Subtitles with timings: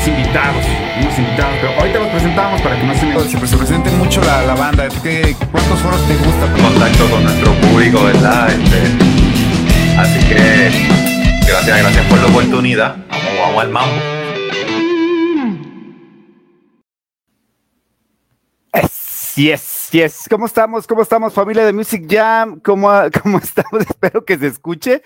[0.00, 0.64] unos invitados,
[0.98, 4.22] unos invitados, pero ahorita los presentamos para que no se me se, se presente mucho
[4.22, 4.88] la, la banda.
[5.02, 6.50] ¿Qué, ¿Cuántos foros te gusta?
[6.52, 8.50] Contacto con nuestro público, ¿verdad?
[8.50, 10.70] Este, así que
[11.46, 12.96] gracias, gracias por la oportunidad.
[13.10, 13.96] Vamos, vamos al mambo.
[18.72, 19.69] Yes, yes.
[20.30, 20.86] ¿Cómo estamos?
[20.86, 22.60] ¿Cómo estamos, familia de Music Jam?
[22.60, 22.88] ¿Cómo,
[23.22, 23.80] cómo estamos?
[23.90, 25.02] Espero que se escuche.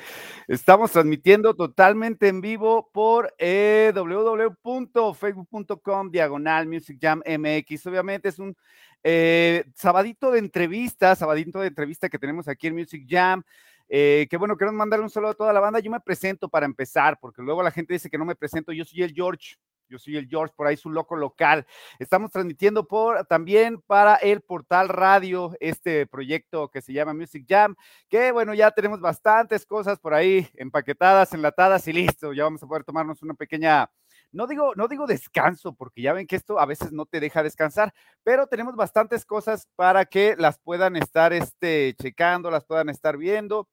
[0.46, 7.86] Estamos transmitiendo totalmente en vivo por eh, www.facebook.com diagonal Music Jam MX.
[7.86, 8.54] Obviamente es un
[9.02, 13.42] eh, sabadito de entrevista, sabadito de entrevista que tenemos aquí en Music Jam.
[13.88, 15.80] Eh, que bueno, quiero mandar un saludo a toda la banda.
[15.80, 18.70] Yo me presento para empezar, porque luego la gente dice que no me presento.
[18.70, 19.56] Yo soy el George.
[19.88, 21.66] Yo soy el George, por ahí su loco local.
[21.98, 27.76] Estamos transmitiendo por también para el portal radio este proyecto que se llama Music Jam,
[28.08, 32.32] que bueno, ya tenemos bastantes cosas por ahí empaquetadas, enlatadas y listo.
[32.32, 33.90] Ya vamos a poder tomarnos una pequeña
[34.34, 37.42] no digo, no digo descanso, porque ya ven que esto a veces no te deja
[37.44, 43.16] descansar, pero tenemos bastantes cosas para que las puedan estar este, checando, las puedan estar
[43.16, 43.68] viendo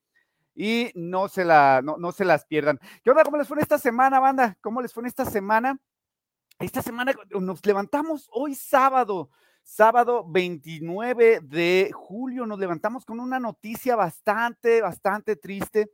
[0.53, 2.80] y no se, la, no, no se las pierdan.
[3.03, 3.24] ¿Qué onda?
[3.24, 4.56] ¿Cómo les fue esta semana, banda?
[4.62, 5.80] ¿Cómo les fue esta semana?
[6.61, 9.31] Esta semana nos levantamos hoy sábado,
[9.63, 15.89] sábado 29 de julio, nos levantamos con una noticia bastante, bastante triste.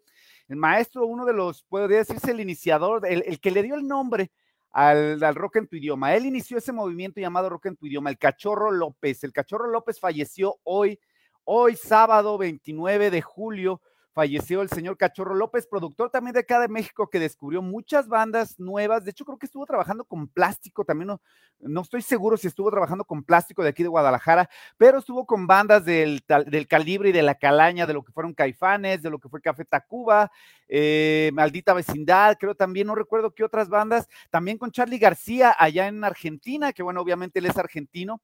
[0.50, 3.88] El maestro, uno de los, podría decirse el iniciador, el, el que le dio el
[3.88, 4.29] nombre
[4.72, 6.13] al, al, rock en tu idioma.
[6.16, 9.23] Él inició ese movimiento llamado rock en tu idioma, el Cachorro López.
[9.23, 10.99] El Cachorro López falleció hoy,
[11.45, 13.81] hoy sábado 29 de julio
[14.17, 18.59] falleció el señor Cachorro López, productor también de acá de México, que descubrió muchas bandas
[18.59, 19.05] nuevas.
[19.05, 21.22] De hecho, creo que estuvo trabajando con plástico, también no,
[21.59, 25.45] no estoy seguro si estuvo trabajando con plástico de aquí de Guadalajara, pero estuvo con
[25.45, 29.19] bandas del, del calibre y de la calaña, de lo que fueron Caifanes, de lo
[29.19, 30.31] que fue Café Tacuba,
[30.67, 35.85] eh, Maldita Vecindad, creo también, no recuerdo qué otras bandas, también con Charlie García allá
[35.85, 38.19] en Argentina, que bueno, obviamente él es argentino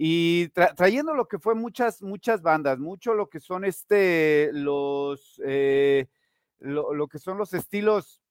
[0.00, 5.42] y tra trayendo lo que fue muchas, muchas bandas, mucho lo que son este, los,
[5.44, 6.06] eh,
[6.60, 8.22] lo, lo, que son los estilos,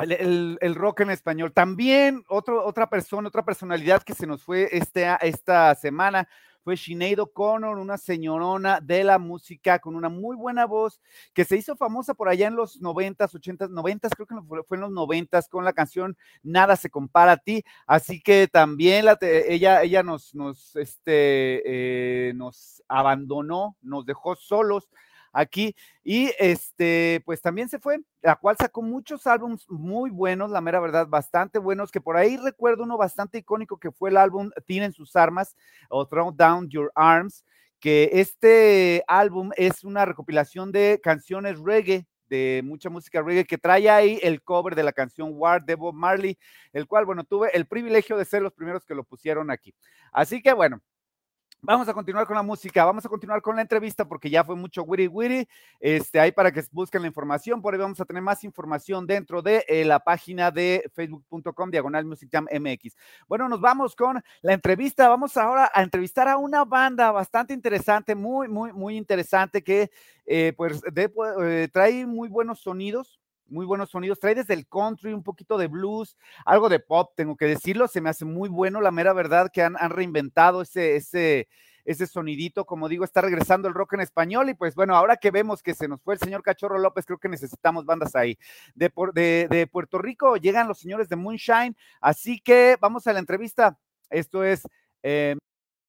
[0.00, 1.52] el, el, el, rock en español.
[1.52, 6.28] También otro, otra persona, otra personalidad que se nos fue este, esta semana
[6.66, 11.00] fue Sinead O'Connor, una señorona de la música con una muy buena voz
[11.32, 14.80] que se hizo famosa por allá en los 90s, 80s, 90s, creo que fue en
[14.80, 17.62] los 90s con la canción Nada se compara a ti.
[17.86, 24.88] Así que también la, ella, ella nos, nos, este, eh, nos abandonó, nos dejó solos
[25.36, 25.76] aquí.
[26.02, 30.80] Y este, pues también se fue, la cual sacó muchos álbumes muy buenos, la mera
[30.80, 34.92] verdad, bastante buenos, que por ahí recuerdo uno bastante icónico que fue el álbum Tienen
[34.92, 35.56] sus armas
[35.88, 37.44] o Throw Down Your Arms,
[37.80, 43.88] que este álbum es una recopilación de canciones reggae de mucha música reggae que trae
[43.88, 46.38] ahí el cover de la canción War de Bob Marley,
[46.72, 49.74] el cual, bueno, tuve el privilegio de ser los primeros que lo pusieron aquí.
[50.12, 50.80] Así que, bueno,
[51.62, 54.54] Vamos a continuar con la música, vamos a continuar con la entrevista porque ya fue
[54.54, 55.48] mucho witty witty.
[55.80, 59.42] Este, ahí para que busquen la información, por ahí vamos a tener más información dentro
[59.42, 62.94] de eh, la página de facebook.com diagonal Music Jam MX.
[63.26, 65.08] Bueno, nos vamos con la entrevista.
[65.08, 69.90] Vamos ahora a entrevistar a una banda bastante interesante, muy, muy, muy interesante que
[70.26, 71.10] eh, pues de,
[71.42, 74.20] eh, trae muy buenos sonidos, muy buenos sonidos.
[74.20, 77.88] Trae desde el country, un poquito de blues, algo de pop, tengo que decirlo.
[77.88, 81.48] Se me hace muy bueno, la mera verdad, que han, reinventado ese, ese,
[81.84, 82.64] ese sonidito.
[82.64, 84.48] Como digo, está regresando el rock en español.
[84.48, 87.18] Y pues bueno, ahora que vemos que se nos fue el señor Cachorro López, creo
[87.18, 88.38] que necesitamos bandas ahí.
[88.74, 91.76] De, de, de Puerto Rico llegan los señores de Moonshine.
[92.00, 93.78] Así que vamos a la entrevista.
[94.10, 94.62] Esto es
[95.02, 95.36] eh,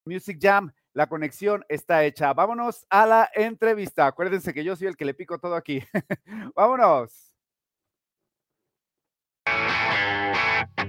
[0.04, 0.72] Music Jam.
[0.94, 2.32] La conexión está hecha.
[2.32, 4.06] Vámonos a la entrevista.
[4.06, 5.80] Acuérdense que yo soy el que le pico todo aquí.
[6.56, 7.27] Vámonos.
[9.50, 10.87] Thank you.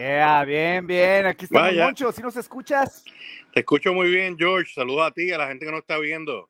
[0.00, 1.26] Yeah, bien, bien.
[1.26, 2.10] Aquí estamos, Moncho.
[2.10, 3.04] ¿Si nos escuchas?
[3.52, 4.72] Te escucho muy bien, George.
[4.72, 6.48] Saludos a ti, a la gente que nos está viendo.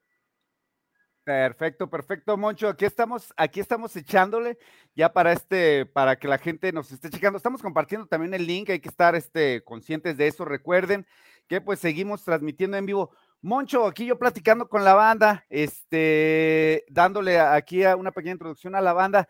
[1.25, 2.69] Perfecto, perfecto, Moncho.
[2.69, 4.57] Aquí estamos, aquí estamos echándole
[4.95, 7.39] ya para este, para que la gente nos esté checando.
[7.39, 10.45] Estamos compartiendo también el link, hay que estar este, conscientes de eso.
[10.45, 11.05] Recuerden
[11.49, 13.11] que pues seguimos transmitiendo en vivo.
[13.43, 18.93] Moncho, aquí yo platicando con la banda, este, dándole aquí una pequeña introducción a la
[18.93, 19.29] banda.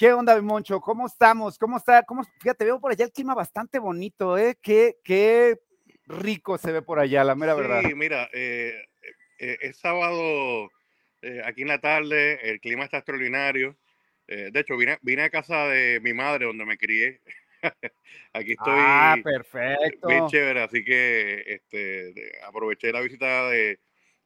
[0.00, 0.80] ¿Qué onda, Moncho?
[0.80, 1.58] ¿Cómo estamos?
[1.58, 2.02] ¿Cómo está?
[2.04, 2.24] ¿Cómo?
[2.40, 4.56] Fíjate, veo por allá el clima bastante bonito, ¿eh?
[4.62, 5.60] Qué, qué
[6.06, 7.82] rico se ve por allá, la mera sí, verdad.
[7.86, 8.82] Sí, mira, eh,
[9.38, 10.70] eh, es sábado
[11.20, 13.76] eh, aquí en la tarde, el clima está extraordinario.
[14.26, 17.20] Eh, de hecho, vine, vine a casa de mi madre donde me crié.
[18.32, 20.08] aquí estoy Ah, perfecto.
[20.08, 22.14] bien chévere, así que este,
[22.46, 23.78] aproveché la visita de,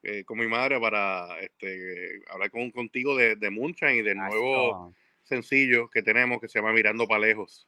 [0.05, 4.95] eh, con mi madre para este, hablar con, contigo de, de y del nuevo.
[5.25, 7.67] Sencillo que tenemos que se llama Mirando para Lejos.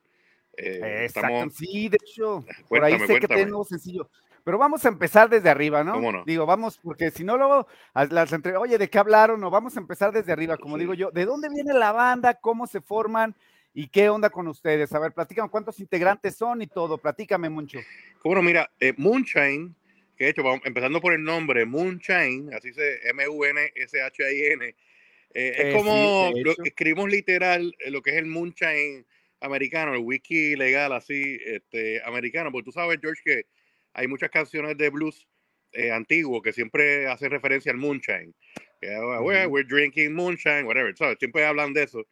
[0.56, 3.34] Eh, estamos, sí, de hecho, por ahí cuéntame, sé que cuéntame.
[3.38, 4.08] tiene nuevo sencillo.
[4.42, 5.94] Pero vamos a empezar desde arriba, ¿no?
[5.94, 6.24] ¿Cómo no?
[6.24, 9.40] Digo, vamos, porque si no luego las entre, oye, ¿de qué hablaron?
[9.40, 10.80] No, vamos a empezar desde arriba, como Sí.
[10.80, 11.10] digo yo.
[11.10, 12.34] ¿De dónde viene la banda?
[12.34, 13.34] ¿Cómo se forman?
[13.74, 14.92] ¿Y qué onda con ustedes?
[14.94, 16.96] A ver, platícame cuántos integrantes son y todo.
[16.96, 17.80] Platícame mucho.
[18.22, 19.74] Cómo no, mira, eh, Moonshine,
[20.16, 24.74] que de hecho, vamos, empezando por el nombre, Moonshine, así se M-U-N-S-H-I-N,
[25.36, 29.04] eh, Eh, es sí, como, lo- escribimos literal eh, lo que es el Moonshine
[29.40, 33.46] americano, el wiki legal así, este, americano, porque tú sabes, George, que
[33.92, 35.28] hay muchas canciones de blues
[35.72, 38.32] eh, antiguos que siempre hacen referencia al Moonshine.
[38.80, 41.18] Que, ah, well, we're drinking Moonshine, whatever, ¿sabes?
[41.18, 42.06] Siempre hablan de eso.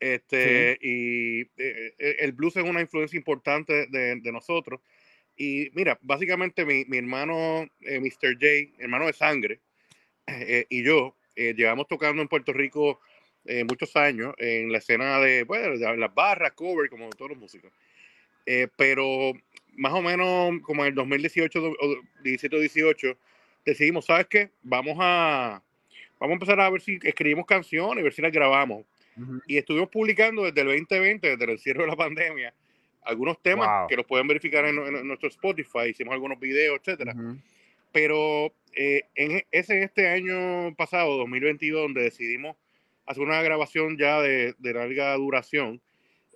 [0.00, 4.80] Este, Y eh, eh, el blues es una influencia importante de, de nosotros.
[5.36, 8.34] Y mira, básicamente mi, mi hermano eh, Mr.
[8.34, 8.46] J,
[8.78, 9.60] hermano de sangre,
[10.26, 13.00] eh, y yo eh, llevamos tocando en Puerto Rico
[13.44, 17.38] eh, muchos años en la escena de, bueno, de las barras, cover, como todos los
[17.38, 17.70] músicos.
[18.46, 19.32] Eh, pero
[19.76, 23.18] más o menos como en el 2018 do- o 17 o 18
[23.64, 24.50] decidimos, ¿sabes qué?
[24.62, 25.62] Vamos a,
[26.20, 28.84] vamos a empezar a ver si escribimos canciones, ver si las grabamos
[29.16, 29.40] Ujú.
[29.46, 32.52] y estuvimos publicando desde el 2020, desde el cierre de la pandemia,
[33.02, 33.88] algunos temas Wow.
[33.88, 37.12] que los pueden verificar en, en nuestro Spotify, hicimos algunos videos, etcétera.
[37.14, 37.38] Ujú.
[37.94, 42.56] Pero eh, en e- ese este año pasado, 2022, donde decidimos
[43.06, 45.80] hacer una grabación ya de, de larga duración,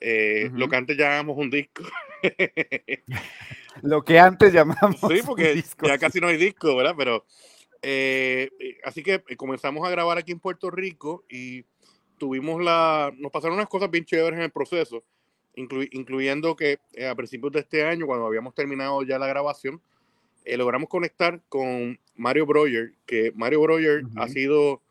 [0.01, 0.71] eh, lo Ujú.
[0.71, 1.83] que antes llamábamos un disco.
[3.83, 5.01] Lo que antes llamamos.
[5.01, 6.01] sí, un porque disco, ya sí.
[6.01, 6.95] casi no hay disco, ¿verdad?
[6.97, 7.25] Pero
[7.83, 11.65] eh, eh, así que eh, comenzamos a grabar aquí en Puerto Rico y
[12.19, 15.05] tuvimos la, nos pasaron unas cosas bien chéveres en el proceso,
[15.57, 19.81] inclu- incluyendo que eh, a principios de este año, cuando habíamos terminado ya la grabación,
[20.45, 24.33] eh, logramos conectar con Mario Breuer, que Mario Breuer ha Ujú.
[24.33, 24.83] sido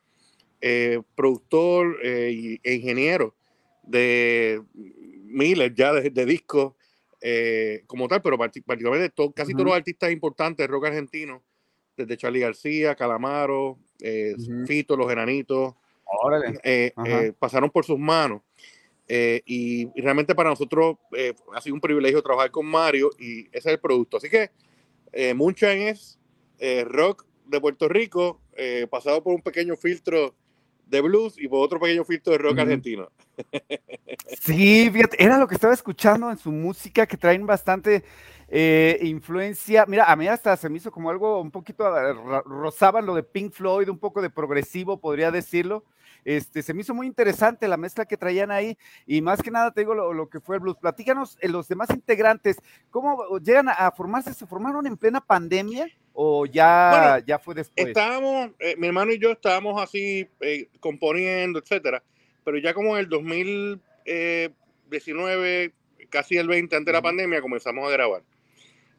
[0.61, 3.35] eh, productor e ingeniero
[3.83, 6.73] de miles ya de, de discos
[7.21, 9.69] eh, como tal, pero parti- particularmente to- casi todos Ujú.
[9.69, 11.43] los artistas importantes de rock argentino,
[11.95, 14.65] desde Charlie García, Calamaro, eh, Ujú.
[14.67, 15.73] Fito, Los Enanitos,
[17.39, 18.41] pasaron por sus manos.
[19.09, 23.45] Eh, y, y realmente para nosotros eh, ha sido un privilegio trabajar con Mario y
[23.47, 24.17] ese es el producto.
[24.17, 24.51] Así que
[25.11, 26.19] eh, Moonshine es
[26.59, 30.35] eh, rock de Puerto Rico, eh, pasado por un pequeño filtro
[30.85, 33.09] de blues y por otro pequeño filtro de rock argentino.
[34.41, 38.03] Sí, fíjate, era lo que estaba escuchando en su música, que traen bastante
[38.47, 39.85] eh, influencia.
[39.87, 43.23] Mira, a mí hasta se me hizo como algo un poquito, ro- rozaban lo de
[43.23, 45.83] Pink Floyd, un poco de progresivo, podría decirlo.
[46.27, 49.71] Este, se me hizo muy interesante la mezcla que traían ahí y más que nada
[49.71, 50.75] te digo lo, lo que fue el blues.
[50.75, 52.57] Platícanos eh, los demás integrantes,
[52.89, 54.33] ¿cómo llegan a, formarse?
[54.33, 57.87] ¿Se formaron en plena pandemia o ya, Bueno, ya fue después?
[57.87, 62.03] Estábamos, eh, mi hermano y yo estábamos así eh, componiendo, etcétera,
[62.43, 65.73] pero ya como en el 2019,
[66.09, 68.21] casi el 20 antes de la pandemia, comenzamos a grabar.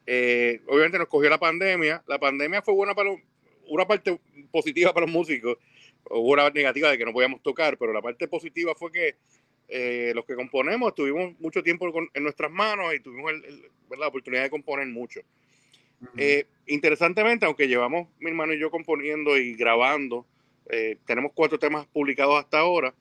[0.07, 2.03] Eh, obviamente nos cogió la pandemia.
[2.07, 3.11] La pandemia fue buena para
[3.69, 4.19] una parte
[4.51, 5.59] positiva para los músicos,
[6.11, 9.17] o una negativa de que no podíamos tocar, pero la parte positiva fue que
[9.71, 13.99] eh, los que componemos tuvimos mucho tiempo con- en nuestras manos y tuvimos el- el-
[14.01, 15.21] la oportunidad de componer mucho.
[16.01, 16.11] Ujú.
[16.17, 20.25] Eh, interesantemente, aunque llevamos mi hermano y yo componiendo y grabando,
[20.71, 22.95] eh, tenemos cuatro temas publicados hasta ahora.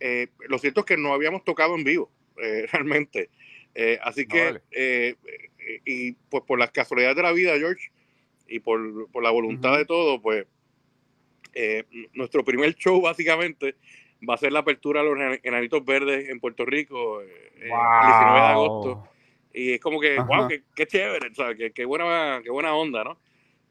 [0.00, 2.10] eh, lo cierto es que no habíamos tocado en vivo,
[2.42, 3.30] eh, realmente.
[3.76, 4.60] Eh, así que, Órale.
[4.72, 5.14] eh,
[5.58, 7.90] eh, y pues por las casualidades de la vida, George,
[8.48, 9.78] y por, por la voluntad Ujú.
[9.78, 10.46] de todo, pues
[11.54, 13.76] eh, nuestro primer show básicamente
[14.28, 18.06] va a ser la apertura de los Ena- Enanitos Verdes en Puerto Rico eh, el
[18.06, 19.08] 19 de agosto.
[19.52, 20.24] Y es como que, Ajá.
[20.26, 21.56] wow, qué, qué chévere, ¿sabes?
[21.56, 23.18] Qué, qué buena, qué buena onda, ¿no?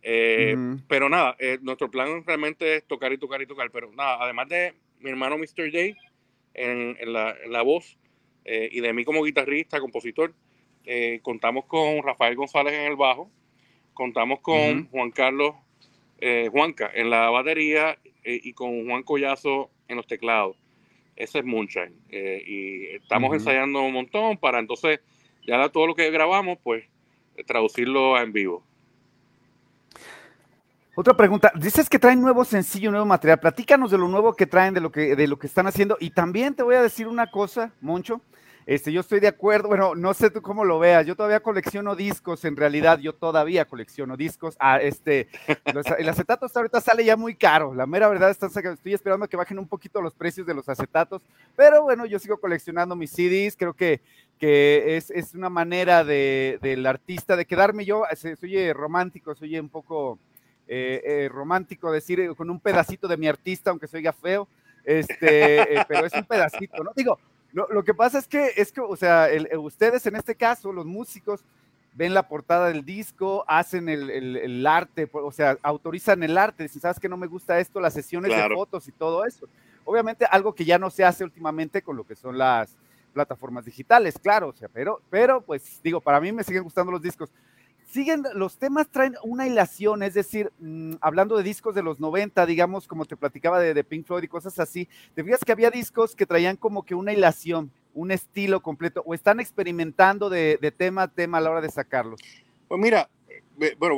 [0.01, 0.55] Eh.
[0.87, 3.69] Pero nada, eh, nuestro plan realmente es tocar y tocar y tocar.
[3.71, 5.71] Pero nada, además de mi hermano Mr.
[5.71, 5.97] J
[6.53, 7.97] en, en la, en la voz
[8.45, 10.33] y de mí como guitarrista, compositor,
[11.21, 13.31] contamos con Rafael González en el bajo,
[13.93, 14.87] contamos con.
[14.89, 15.55] Juan Carlos
[16.25, 20.55] eh, Juanca en la batería eh, y con Juan Collazo en los teclados.
[21.17, 21.93] Ese es Moonshine.
[22.07, 25.01] Eh, y estamos ensayando un montón para entonces,
[25.45, 26.85] ya todo lo que grabamos, pues
[27.45, 28.63] traducirlo en vivo.
[30.95, 33.41] Otra pregunta, dices que traen nuevo sencillo, nuevo material.
[33.41, 35.97] Platícanos de lo nuevo que traen, de lo que, de lo que están haciendo.
[35.99, 38.21] Y también te voy a decir una cosa, Moncho.
[38.65, 41.95] Este, yo estoy de acuerdo, bueno, no sé tú cómo lo veas, yo todavía colecciono
[41.95, 44.55] discos, en realidad yo todavía colecciono discos.
[44.59, 45.27] Ah, este,
[45.97, 49.37] el acetato hasta ahorita sale ya muy caro, la mera verdad está, estoy esperando que
[49.37, 51.21] bajen un poquito los precios de los acetatos,
[51.55, 54.01] pero bueno, yo sigo coleccionando mis CDs, creo que,
[54.39, 58.03] que es, es una manera de, del artista de quedarme yo,
[58.39, 60.19] soy romántico, soy un poco
[60.65, 64.47] eh, eh, romántico decir eh, con un pedacito de mi artista, aunque se oiga feo,
[64.85, 66.91] este, pero es un pedacito, ¿no?
[66.95, 67.19] Digo,
[67.53, 69.29] lo, que pasa es que, es que o sea,
[69.59, 71.45] ustedes en este caso, los músicos,
[71.93, 76.99] ven la portada del disco, hacen el, arte, o sea, autorizan el arte, dicen, ¿sabes
[76.99, 77.79] que no me gusta esto?
[77.79, 79.47] Las sesiones de fotos y todo eso.
[79.85, 82.75] Obviamente algo que ya no se hace últimamente con lo que son las
[83.13, 87.01] plataformas digitales, claro, o sea, pero, pero pues digo, para mí me siguen gustando los
[87.01, 87.29] discos
[87.93, 92.45] siguen, los temas traen una hilación, es decir, mm, hablando de discos de los 90,
[92.47, 96.15] digamos, como te platicaba de, Pink Floyd y cosas así, te fijas que había discos
[96.15, 101.07] que traían como que una hilación, un estilo completo, o están experimentando de, tema a
[101.07, 102.19] tema a la hora de sacarlos.
[102.67, 103.07] Pues mira,
[103.77, 103.95] bueno,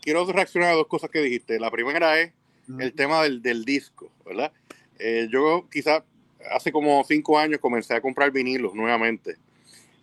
[0.00, 1.58] quiero reaccionar a dos cosas que dijiste.
[1.58, 2.32] La primera es
[2.78, 4.52] el tema del, disco, ¿verdad?
[5.00, 6.04] Eh, yo quizá
[6.52, 9.36] hace como cinco años comencé a comprar vinilos nuevamente.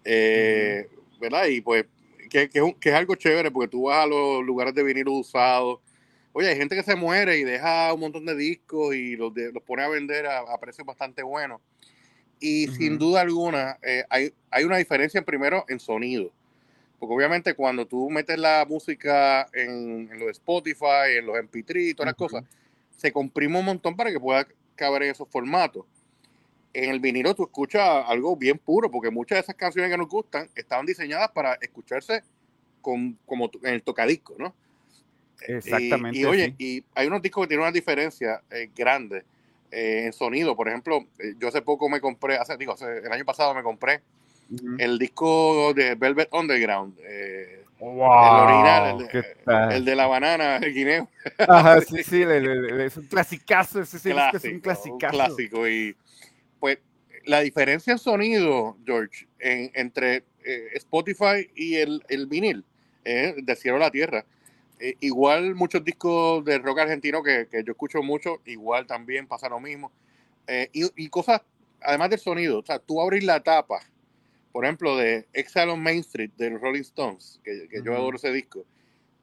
[0.04, 0.90] Eh,
[1.22, 1.46] ¿verdad?
[1.46, 1.86] Y pues
[2.32, 2.50] que,
[2.90, 5.80] es algo chévere porque tú vas a los lugares de vinilo usados.
[6.34, 9.64] Oye, hay gente que se muere y deja un montón de discos y los, los
[9.64, 11.60] pone a vender a, precios bastante buenos.
[12.40, 16.32] Y sin duda alguna, eh, hay, hay una diferencia primero en sonido.
[16.98, 21.94] Porque obviamente cuando tú metes la música en, en los Spotify, en los MP3 y
[21.94, 22.46] todas las cosas,
[22.96, 25.86] se comprime un montón para que pueda caber en esos formatos
[26.74, 30.08] en el vinilo tú escuchas algo bien puro, porque muchas de esas canciones que nos
[30.08, 32.24] gustan estaban diseñadas para escucharse
[32.82, 34.54] con, como en el tocadisco, ¿no?
[35.42, 36.20] Exactamente.
[36.20, 39.24] Y, oye, y hay unos discos que tienen una diferencia eh, grande
[39.72, 40.56] eh, en sonido.
[40.56, 44.02] Por ejemplo, eh, yo hace poco me compré, hace, digo, el año pasado me compré
[44.80, 46.98] el disco de Velvet Underground.
[47.80, 51.10] Wow, el original, el de, la banana, el guineo.
[51.40, 54.94] Ajá, sí, sí, es un clasicazo, ese disco es un clasicazo.
[54.94, 55.96] Un clásico y
[56.62, 56.78] pues
[57.26, 62.64] la diferencia en sonido, George, entre eh, Spotify y el, el vinil,
[63.04, 64.26] eh, de cielo a la tierra.
[64.80, 69.60] Eh, igual muchos discos de rock argentino que, yo escucho mucho, igual también pasa lo
[69.60, 69.92] mismo.
[70.74, 71.42] y, cosas,
[71.82, 73.82] además del sonido, o sea, tú abres la tapa,
[74.52, 78.66] por ejemplo, de Exile on Main Street, de Rolling Stones, que, yo adoro ese disco.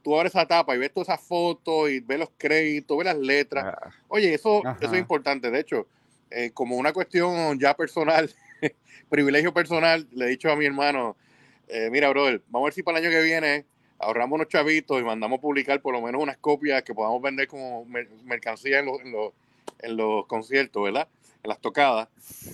[0.03, 3.19] Tú abres esa tapa y ves todas esas fotos y ves los créditos, ves las
[3.19, 3.77] letras.
[3.77, 3.91] Ah.
[4.09, 5.51] Oye, eso, eso es importante.
[5.51, 5.87] De hecho,
[6.31, 8.31] eh, como una cuestión ya personal,
[9.09, 11.17] privilegio personal, le he dicho a mi hermano,
[11.69, 13.67] eh, mira, brother, vamos a ver si para el año que viene
[13.99, 17.85] ahorramos unos chavitos y mandamos publicar por lo menos unas copias que podamos vender como
[18.25, 19.33] mercancía en los, en, los,
[19.81, 21.09] en los conciertos, ¿verdad?
[21.43, 22.09] En las tocadas.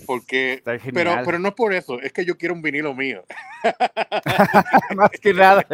[0.07, 0.62] Porque,
[0.93, 3.25] pero, pero no es por eso, es que yo quiero un vinilo mío.
[4.97, 5.66] Más que nada,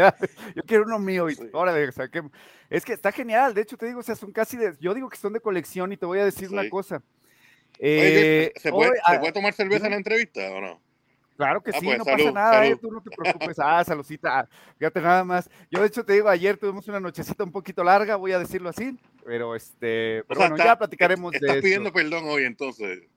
[0.54, 1.26] yo quiero uno mío.
[1.52, 1.74] ahora,
[2.68, 5.08] es que está genial, de hecho te digo, o sea, son casi de, yo digo
[5.08, 7.02] que son de colección y te voy a decir una cosa.
[7.82, 10.80] Eh, ¿se, puede, ¿se, tomar cerveza en la entrevista o no?
[11.40, 13.58] Claro que ah, sí, pues, no pasa nada, eh, tú no te preocupes.
[13.58, 14.46] Ah, saludcita,
[14.76, 15.48] fíjate nada más.
[15.70, 18.68] Yo de hecho te digo, ayer tuvimos una nochecita un poquito larga, voy a decirlo
[18.68, 18.94] así,
[19.24, 23.08] pero este, pero bueno, ya platicaremos estás de Estás pidiendo perdón hoy entonces.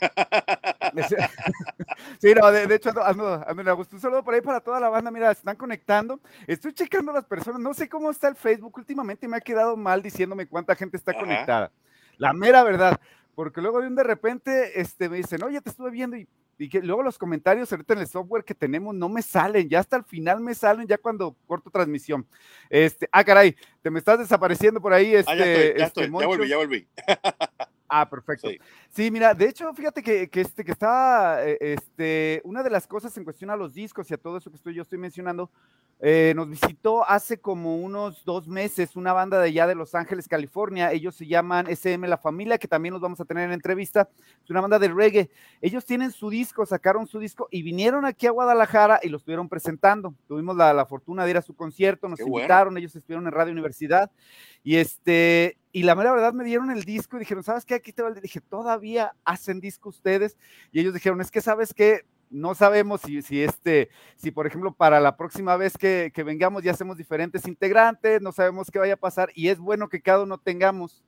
[2.20, 3.96] sí, no, de, hecho ando, ando, ando gusto.
[3.96, 6.20] Un saludo por ahí para toda la banda, mira, se están conectando.
[6.46, 10.00] Estoy checando las personas, no sé cómo está el Facebook, últimamente me ha quedado mal
[10.00, 11.72] diciéndome cuánta gente está conectada.
[12.16, 13.00] La mera verdad
[13.34, 16.28] porque luego de un de repente este, me dicen, oye, te estuve viendo y,
[16.68, 19.96] que luego los comentarios ahorita en el software que tenemos no me salen, ya hasta
[19.96, 22.24] el final me salen, ya cuando corto transmisión.
[22.70, 25.12] Este, ah, caray, te me estás desapareciendo por ahí.
[25.12, 26.88] Este, ah, ya estoy, ya, este, ya volví, ya volví.
[27.94, 28.48] Ah, perfecto.
[28.88, 29.10] Sí.
[29.10, 33.14] mira, de hecho, fíjate que, que, este, que estaba, eh, este, una de las cosas
[33.18, 35.50] en cuestión a los discos y a todo eso que estoy, yo estoy mencionando,
[36.00, 40.26] eh, nos visitó hace como unos dos meses una banda de allá de Los Ángeles,
[40.26, 40.90] California.
[40.90, 44.08] Ellos se llaman SM La Familia, que también los vamos a tener en entrevista.
[44.42, 45.30] Es una banda de reggae.
[45.60, 49.48] Ellos tienen su disco, sacaron su disco y vinieron aquí a Guadalajara y lo estuvieron
[49.48, 50.14] presentando.
[50.26, 54.10] Tuvimos la, fortuna de ir a su concierto, nos invitaron, ellos estuvieron en Radio Universidad.
[54.62, 57.74] Y este, y la mera verdad me dieron el disco y dijeron, ¿sabes qué?
[57.74, 60.36] Aquí te va el Dije, ¿todavía hacen disco ustedes?
[60.70, 64.72] Y ellos dijeron, es que sabes qué, no sabemos si, si, este, si por ejemplo
[64.72, 68.98] para la próxima vez que, vengamos ya hacemos diferentes integrantes, no sabemos qué vaya a
[68.98, 71.04] pasar y es bueno que cada uno tengamos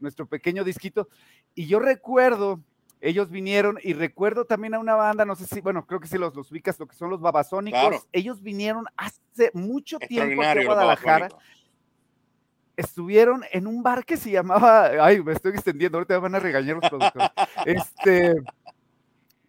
[0.00, 1.08] nuestro pequeño disquito.
[1.54, 2.60] Y yo recuerdo,
[3.00, 6.18] ellos vinieron y recuerdo también a una banda, no sé si, bueno, creo que si
[6.18, 11.28] los, los ubicas, lo que son los babasónicos, ellos vinieron hace mucho tiempo a Guadalajara.
[12.76, 16.40] Estuvieron en un bar que se llamaba, ay, me estoy extendiendo, ahorita me van a
[16.40, 17.30] regañar los productores.
[17.66, 18.34] este,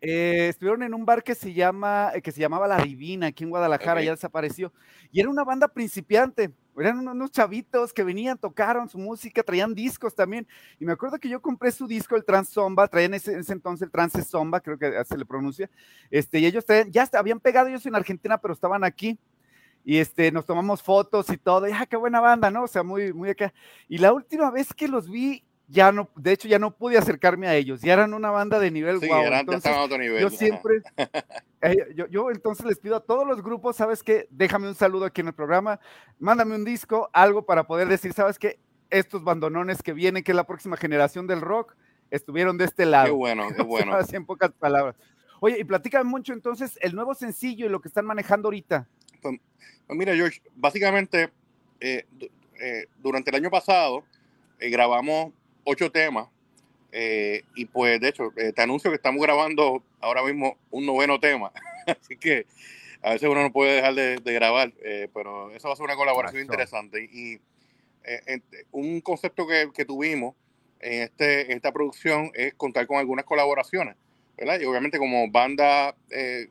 [0.06, 3.50] Eh, estuvieron en un bar que se llama, que se llamaba La Divina, aquí en
[3.50, 4.06] Guadalajara, Ok.
[4.06, 4.74] ya desapareció.
[5.13, 6.51] Y era una banda principiante.
[6.77, 10.46] Eran unos- chavitos que venían, tocaron su música, traían discos también.
[10.77, 13.53] Y me acuerdo que yo compré su disco, el Trans Zomba, traían ese, en ese
[13.53, 15.70] entonces el Trance Zomba, creo que se le pronuncia.
[16.12, 19.18] Este, y ellos traían, ya habían pegado ellos en Argentina, pero estaban aquí.
[19.86, 21.68] Y este, nos tomamos fotos y todo.
[21.68, 22.63] Y, ah, qué buena banda, ¿no?
[22.63, 23.54] O sea, muy, muy acá.
[23.88, 27.48] Y la última vez que los vi, ya no, de hecho, ya no pude acercarme
[27.48, 27.82] a ellos.
[27.82, 30.22] Ya eran una banda de nivel Sí, ya Entonces, a otro nivel.
[30.22, 30.82] yo siempre,
[31.62, 34.28] eh, yo, yo entonces les pido a todos los grupos, ¿sabes qué?
[34.30, 35.80] Déjame un saludo aquí en el programa,
[36.20, 38.60] mándame un disco, algo para poder decir, ¿sabes qué?
[38.90, 41.75] Estos bandonones que vienen, que es la próxima generación del rock,
[42.12, 43.06] estuvieron de este lado.
[43.08, 43.96] Qué bueno, qué bueno.
[43.96, 44.96] Así en pocas palabras.
[45.40, 48.88] Oye, y platícame mucho entonces el nuevo sencillo y lo que están manejando ahorita.
[49.24, 51.30] Pues mira, George, básicamente
[51.80, 52.06] eh,
[52.60, 54.06] eh, durante el año pasado
[54.60, 55.34] eh, grabamos
[55.65, 56.30] ocho temas
[57.56, 61.51] y pues de hecho te anuncio que estamos grabando ahora mismo un noveno tema,
[61.88, 62.46] así que
[63.01, 64.72] a veces uno no puede dejar de, de grabar,
[65.12, 67.39] pero eso va a ser una colaboración interesante y
[68.72, 70.36] un concepto que, que tuvimos
[70.80, 73.95] en, este, en esta producción es contar con algunas colaboraciones,
[74.38, 74.60] ¿verdad?
[74.60, 76.48] Y obviamente como banda que,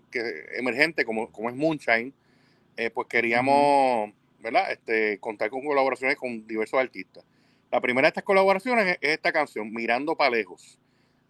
[0.55, 2.13] emergente como, como es Moonshine,
[2.77, 4.71] eh, pues queríamos, ¿verdad?
[4.73, 7.25] Este, contar con colaboraciones con diversos artistas.
[7.71, 10.79] La primera de estas colaboraciones es, es esta canción, Mirando pa' lejos,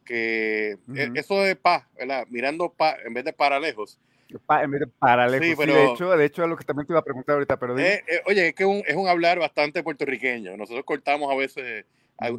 [0.05, 1.13] que Ujú.
[1.15, 2.27] eso de paz, ¿verdad?
[2.31, 3.99] Mirando pa, en vez de para lejos.
[4.47, 5.45] Pa- en vez de para lejos.
[5.47, 7.35] Sí, Sí, pero- de hecho, de hecho, es lo que también te iba a preguntar
[7.35, 7.79] ahorita, pero.
[7.79, 10.57] Eh, eh, oye, es que un- es un hablar bastante puertorriqueño.
[10.57, 11.85] Nosotros cortamos a veces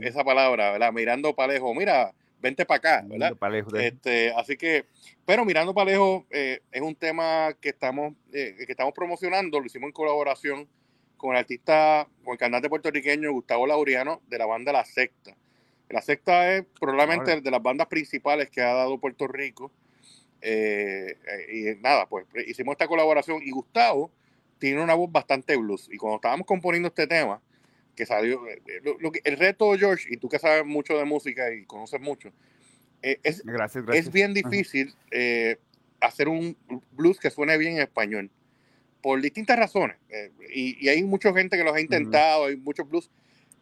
[0.02, 0.92] esa palabra, ¿verdad?
[0.92, 3.36] Mirando pa' lejos, mira, vente para acá, ¿verdad?
[3.50, 4.86] Lejos Este, así que,
[5.26, 9.66] pero mirando para lejos, eh, es un tema que estamos, eh, que estamos promocionando, lo
[9.66, 10.68] hicimos en colaboración
[11.16, 15.36] con el artista, con el cantante puertorriqueño Gustavo Laureano de la banda La Secta.
[15.90, 19.72] La Secta es probablemente de las bandas principales que ha dado Puerto Rico.
[20.42, 21.16] Eh,
[21.54, 24.12] y nada, pues hicimos esta colaboración y Gustavo
[24.58, 25.88] tiene una voz bastante blues.
[25.92, 27.42] Y cuando estábamos componiendo este tema,
[27.96, 31.06] que salió, eh, lo- lo que- el reto, George, y tú que sabes mucho de
[31.06, 32.32] música y conoces mucho,
[33.02, 34.08] eh, es Gracias, gracias.
[34.08, 35.58] es bien difícil eh,
[36.00, 36.58] hacer un
[36.92, 38.30] blues que suene bien en español
[39.02, 39.98] por distintas razones.
[40.10, 43.10] eh, y, y hay mucha gente que los ha intentado, hay muchos blues,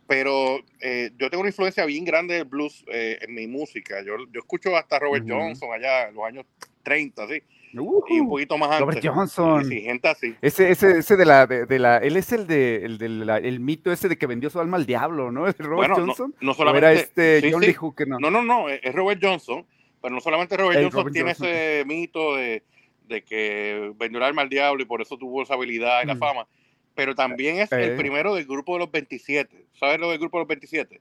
[0.08, 4.02] pero eh, yo tengo una influencia bien grande del blues eh, en mi música.
[4.04, 5.26] Yo, yo escucho hasta Robert.
[5.28, 6.46] Johnson allá en los años
[6.82, 7.42] 30, ¿sí?
[7.74, 7.78] Y
[8.20, 8.82] un poquito más antes.
[8.82, 9.64] Robert Johnson.
[9.66, 10.36] Sí, gente así.
[10.42, 13.38] Ese, ese, ese de la, de, de la, él es el de, el, de la-
[13.38, 15.48] el mito ese de que vendió su alma al diablo, ¿no?
[15.48, 16.36] ¿Es Robert Bueno, Johnson?
[16.42, 16.86] no ¿O solamente.
[16.88, 17.74] era este sí, John sí.
[17.74, 18.08] Hooker?
[18.10, 18.20] No.
[18.20, 19.66] No, no, no, es Robert Johnson,
[20.02, 21.48] pero no solamente Robert El Johnson Robert tiene Johnson.
[21.48, 22.64] ese mito de,
[23.08, 26.16] de que vendió el alma al diablo y por eso tuvo esa habilidad y la
[26.16, 26.20] Mm.
[26.20, 26.48] fama,
[26.94, 27.86] pero también es Eh.
[27.86, 29.66] el primero del grupo de los 27.
[29.80, 31.00] ¿Sabes lo del grupo de los 27?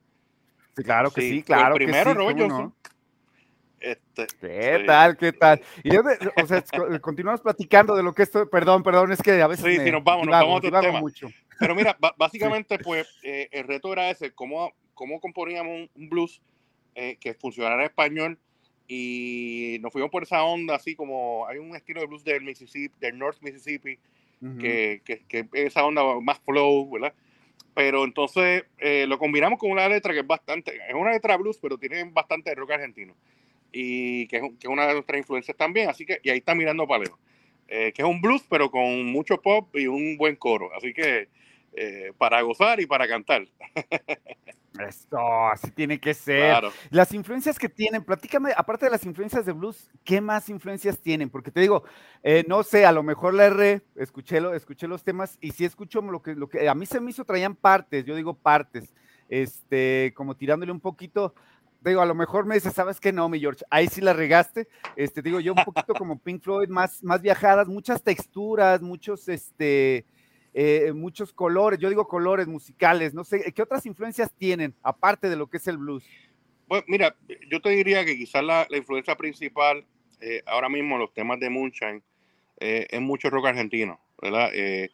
[0.76, 2.14] Sí, claro que Sí, fue el claro primero, que.
[2.14, 2.64] Robert ¿cómo Johnson.
[2.84, 2.90] no?
[3.80, 4.86] Este, ¿Qué sí.
[4.86, 5.16] tal?
[5.16, 5.60] ¿Qué tal?
[5.82, 6.02] Y yo,
[6.36, 9.64] o sea, co- continuamos platicando de lo que esto, perdón, perdón, es que a veces
[9.64, 11.00] Sí, me sí, nos vamos, nos vamos a otro tema.
[11.00, 11.28] mucho.
[11.58, 16.42] Pero mira, básicamente, pues eh, el reto era ese, cómo, cómo componíamos un, blues
[16.94, 18.38] eh, que funcionara en español
[18.86, 22.94] y nos fuimos por esa onda, así como hay un estilo de blues del Mississippi,
[23.00, 23.98] del North Mississippi,
[24.42, 24.58] Ujú.
[24.58, 27.14] que, que, que esa onda más flow, ¿verdad?
[27.74, 31.58] Pero entonces eh, lo combinamos con una letra que es bastante, es una letra blues,
[31.62, 33.14] pero tiene bastante rock argentino.
[33.72, 36.54] Y que es, que es una de nuestras influencias también, así que, y ahí está
[36.54, 37.18] mirando Paleo,
[37.68, 40.70] eh, que es un blues, pero con mucho pop y un buen coro.
[40.74, 41.28] Así que
[41.72, 43.46] eh, para gozar y para cantar.
[44.88, 46.50] Esto, así tiene que ser.
[46.50, 46.72] Claro.
[46.90, 51.28] Las influencias que tienen, platícame, aparte de las influencias de blues, ¿qué más influencias tienen?
[51.28, 51.84] Porque te digo,
[52.22, 55.64] eh, no sé, a lo mejor la R, escuché, lo, escuché los temas y sí
[55.64, 58.94] escucho lo que, lo que a mí se me hizo, traían partes, yo digo partes,
[59.28, 61.34] este, como tirándole un poquito,
[61.82, 63.12] digo, a lo mejor me dices, ¿sabes qué?
[63.12, 66.68] No, mi George, ahí sí la regaste, este, digo, yo un poquito como Pink Floyd,
[66.68, 70.04] más, más viajadas, muchas texturas, muchos, este,
[70.52, 75.36] eh, muchos colores, yo digo colores musicales, no sé, ¿qué otras influencias tienen, aparte de
[75.36, 76.04] lo que es el blues?
[76.68, 77.16] Bueno, mira,
[77.50, 79.84] yo te diría que quizás la, la influencia principal
[80.20, 82.02] eh, ahora mismo en los temas de Moonshine
[82.60, 84.50] eh, es mucho rock argentino, ¿verdad?
[84.52, 84.90] Eh,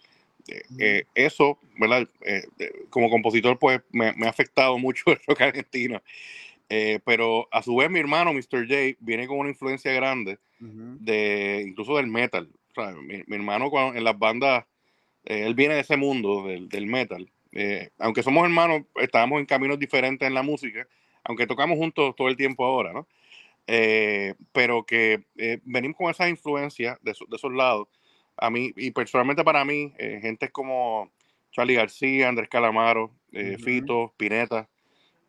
[0.49, 2.09] eh, eh, eso, ¿verdad?
[2.23, 6.01] Eh, eh, como compositor, pues me, me ha afectado mucho el rock argentino.
[6.69, 8.67] Eh, pero a su vez mi hermano, Mr.
[8.67, 10.39] J, viene con una influencia grande
[11.01, 12.49] de incluso del metal.
[12.71, 14.65] O sea, mi, mi hermano cuando- en las bandas,
[15.25, 17.31] eh, él viene de ese mundo del, del metal.
[17.53, 20.87] Eh, aunque somos hermanos, estábamos en caminos diferentes en la música,
[21.25, 23.07] aunque tocamos juntos todo el tiempo ahora, ¿no?
[24.53, 25.25] Pero que
[25.65, 27.89] venimos con esas influencias de, de esos lados.
[28.37, 31.11] A mí, y personalmente para mí, gente como
[31.53, 33.11] Charlie García, Andrés Calamaro.
[33.59, 34.69] Fito, Pineta,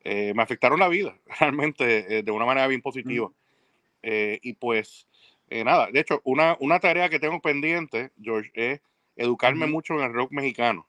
[0.10, 3.30] eh, me afectaron la vida realmente eh, de una manera bien positiva.
[4.02, 5.08] Eh, y pues,
[5.50, 8.82] nada, de hecho, una, una tarea que tengo pendiente, George, es
[9.18, 10.88] educarme mucho en el rock mexicano.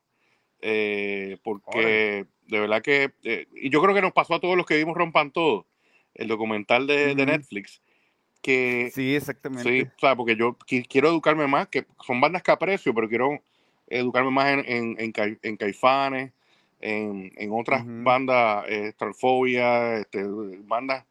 [1.43, 3.13] Porque de verdad que,
[3.55, 5.67] y yo creo que nos pasó a todos los que vimos Rompan Todo,
[6.15, 7.27] el documental de, de.
[7.27, 7.81] Netflix,
[8.43, 9.83] que Sí, Sí, exactamente.
[9.97, 13.41] o sea, porque yo qui- quiero educarme más, que son bandas que aprecio, pero quiero
[13.89, 16.33] educarme más en, en, en, en Caifanes,
[16.81, 18.03] en, en otras Ujú.
[18.05, 20.25] bandas, eh, Starfobia, este,
[20.65, 21.05] bandas,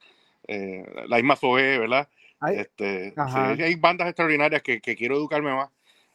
[0.47, 2.07] eh, la Isma Zoé, ¿verdad?
[2.39, 5.69] Ay, Este, sí, hay bandas extraordinarias que, que quiero educarme más.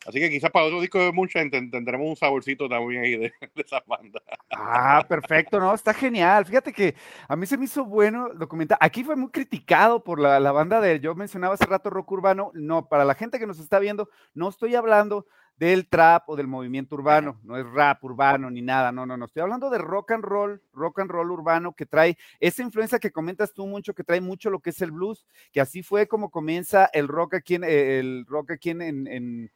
[0.07, 3.63] Así que quizás para otro disco de ten- tendremos un saborcito también ahí de, de
[3.63, 4.23] esas bandas.
[4.51, 6.45] Ah, perfecto, no, está genial.
[6.45, 6.95] Fíjate que
[7.29, 8.77] a mí se me hizo bueno documentar.
[8.81, 12.51] Aquí fue muy criticado por la, la banda de, yo mencionaba hace rato rock urbano.
[12.55, 15.27] No, para la gente que nos está viendo, no estoy hablando
[15.67, 19.27] del trap o del movimiento urbano, no es rap urbano ni nada, no, no, no,
[19.27, 23.13] estoy hablando de rock and roll, rock and roll urbano que trae esa influencia que
[23.13, 26.31] comentas tú mucho, que trae mucho lo que es el blues, que así fue como
[26.31, 29.53] comienza el rock aquí en, eh, el rock aquí en, en, en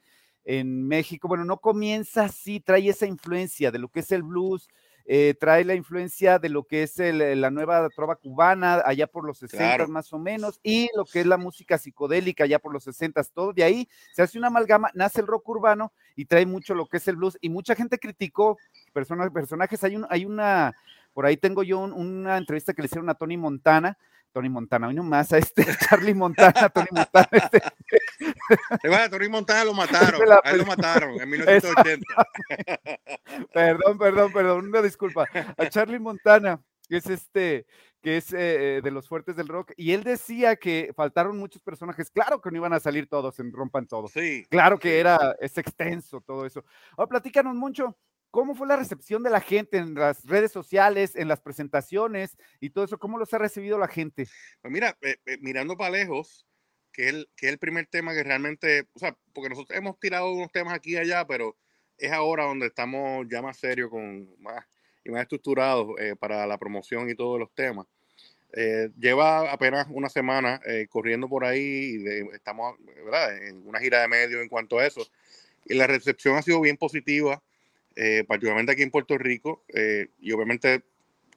[0.49, 4.69] en México, bueno, no comienza así, trae esa influencia de lo que es el blues,
[5.09, 9.25] eh, trae la influencia de lo que es el, la nueva trova cubana, allá por
[9.25, 9.89] los 60 Claro.
[9.89, 13.53] más o menos, y lo que es la música psicodélica, allá por los 60 todo
[13.53, 16.97] de ahí se hace una amalgama, nace el rock urbano y trae mucho lo que
[16.97, 18.59] es el blues, y mucha gente criticó
[18.93, 20.75] personas, personajes, hay, un, hay una,
[21.15, 23.97] por ahí tengo yo un, una entrevista que le hicieron a Tony Montana,
[24.37, 27.63] Tony Montana, hoy nomás a este Charlie Montana, Tony Montana, este,
[28.83, 32.05] Recuerda, Tony Montana lo mataron, a él lo mataron en 1980.
[33.51, 35.25] Perdón, perdón, perdón, una disculpa.
[35.57, 37.67] A Charlie Montana, que es este,
[38.03, 42.11] que es eh, de los fuertes del rock, y él decía que faltaron muchos personajes.
[42.11, 44.07] Claro que no iban a salir todos en Rompan Todo.
[44.09, 44.45] Sí.
[44.51, 44.97] Claro que sí.
[44.97, 46.63] era, es extenso todo eso.
[46.99, 47.97] Ahora platícanos mucho.
[48.37, 52.69] ¿Cómo fue la recepción de la gente en las redes sociales, en las presentaciones y
[52.69, 52.99] todo eso?
[52.99, 54.27] ¿Cómo los ha recibido la gente?
[54.61, 56.47] Pues mira, eh, eh, mirando para lejos,
[56.93, 59.99] que es, el, que es el primer tema que realmente, o sea, porque nosotros hemos
[59.99, 61.57] tirado unos temas aquí y allá, pero
[61.97, 64.67] es ahora donde estamos ya más serios con más
[65.03, 67.87] y más estructurados eh, para la promoción y todos los temas.
[68.53, 73.35] Eh, lleva apenas una semana eh, corriendo por ahí y de- estamos ¿verdad?
[73.47, 75.09] en una gira de medios en cuanto a eso.
[75.65, 77.43] Y la recepción ha sido bien positiva,
[77.97, 79.65] eh, particularmente aquí en Puerto Rico.
[79.75, 80.83] eh, y obviamente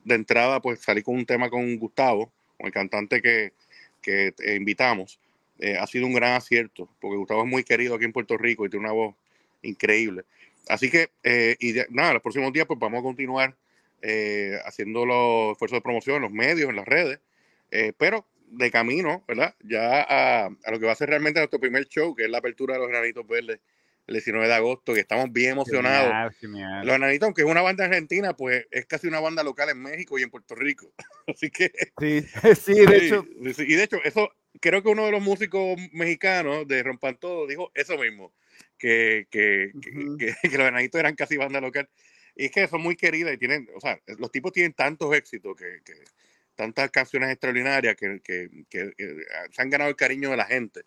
[0.04, 3.54] de entrada, pues salí con un tema con Gustavo, con el cantante que,
[4.02, 5.20] que invitamos.
[5.60, 8.66] Eh, ha sido un gran acierto, porque Gustavo es muy querido aquí en Puerto Rico
[8.66, 9.16] y tiene una voz
[9.62, 10.24] increíble.
[10.70, 11.10] Así que,
[11.90, 13.56] nada, los próximos días, pues vamos a continuar
[14.66, 17.20] haciendo los esfuerzos de promoción en los medios, en las redes,
[17.98, 19.56] pero de camino, ¿verdad?
[19.64, 22.38] Ya a, a lo que va a ser realmente nuestro primer show, que es la
[22.38, 23.60] apertura de los Granitos Verdes
[24.10, 26.34] el 19 de agosto, que estamos bien emocionados.
[26.84, 30.18] Los Enanitos, aunque es una banda argentina, pues es casi una banda local en México
[30.18, 30.92] y en Puerto Rico.
[31.28, 31.72] Así que.
[32.00, 32.22] Sí,
[32.56, 33.64] sí, de sí, hecho, sí.
[33.68, 37.72] Y de hecho, eso, creo que uno de los músicos mexicanos de Rompan Todo dijo
[37.76, 38.34] eso mismo,
[38.78, 40.18] que, que, que- Ujú.
[40.18, 41.88] que- que los Enanitos eran casi banda local.
[42.36, 45.56] Y es que son muy queridas y tienen, o sea, los tipos tienen tantos éxitos,
[45.56, 45.82] que,
[46.56, 49.16] tantas canciones extraordinarias que, que- que, eh,
[49.52, 50.82] se han ganado el cariño de la gente.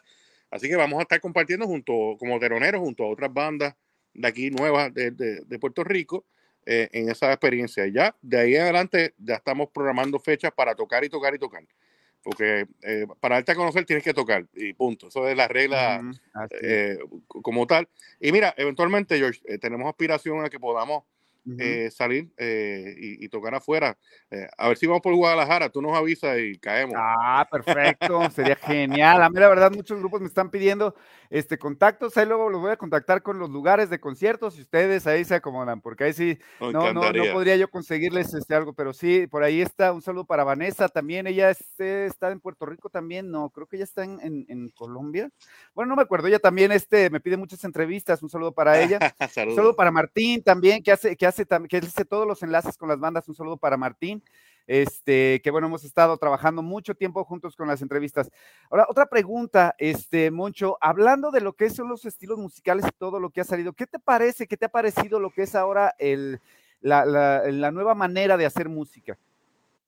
[0.53, 3.75] Así que vamos a estar compartiendo junto, como teloneros, junto a otras bandas
[4.15, 6.27] de aquí nuevas de, de- de Puerto Rico
[6.67, 7.87] eh, en esa experiencia.
[7.88, 11.65] Ya de ahí en adelante ya estamos programando fechas para tocar y tocar y tocar.
[12.23, 15.09] Porque eh, para darte a conocer tienes que tocar y punto.
[15.09, 16.01] Eso es la regla
[16.62, 17.88] eh, como tal.
[18.21, 21.03] Y mira, eventualmente, George, tenemos aspiración a que podamos
[21.59, 23.98] Eh, salir eh, y, y tocar afuera.
[24.31, 26.94] Eh, a ver si vamos por Guadalajara, tú nos avisas y caemos.
[26.96, 29.20] Ah, perfecto, sería genial.
[29.20, 30.94] A mí la verdad muchos grupos me están pidiendo
[31.31, 35.07] este contactos, ahí luego los voy a contactar con los lugares de conciertos y ustedes
[35.07, 38.92] ahí se acomodan, porque ahí sí no, no, no podría yo conseguirles este algo, pero
[38.92, 42.88] sí, por ahí está, un saludo para Vanessa también, ella este, está en Puerto Rico
[42.90, 45.31] también, no, creo que ella está en, en- en Colombia.
[45.74, 48.98] Bueno, no me acuerdo, ella también este, me pide muchas entrevistas, un saludo para ella.
[49.22, 49.57] Un Saludos.
[49.57, 51.32] saludo para Martín también, que hace, que hace,
[51.68, 53.29] que hace todos los enlaces con las bandas.
[53.29, 54.23] Un saludo para Martín.
[54.66, 58.31] Este, que bueno, hemos estado trabajando mucho tiempo juntos con las entrevistas.
[58.71, 63.18] Ahora, otra pregunta, este, Moncho, hablando de lo que son los estilos musicales y todo
[63.18, 65.95] lo que ha salido, ¿qué te parece, qué te ha parecido lo que es ahora
[65.99, 66.40] el,
[66.81, 69.18] la, la- la nueva manera de hacer música?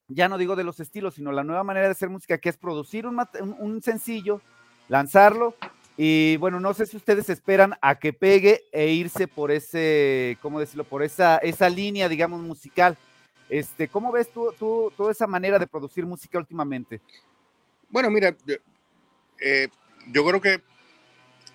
[0.09, 2.57] Ya no digo de los estilos, sino la nueva manera de hacer música, que es
[2.57, 3.17] producir un-
[3.57, 4.41] un sencillo,
[4.89, 5.55] lanzarlo,
[5.97, 10.59] y bueno, no sé si ustedes esperan a que pegue e irse por ese, ¿cómo
[10.59, 10.83] decirlo?
[10.83, 12.97] Por esa, esa línea, digamos, musical.
[13.49, 16.99] Este, ¿Cómo ves tú, tú toda esa manera de producir música últimamente?
[17.89, 18.55] Bueno, mira, yo,
[19.39, 19.69] eh,
[20.11, 20.61] yo creo que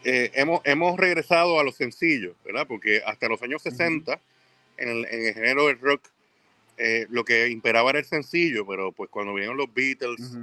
[0.05, 2.67] eh, hemos, hemos regresado a los sencillos, ¿verdad?
[2.67, 4.19] Porque hasta los años 60,
[4.79, 6.03] en, el, en el género del rock,
[6.79, 10.35] eh, lo que imperaba era el sencillo, pero pues cuando vinieron los Beatles,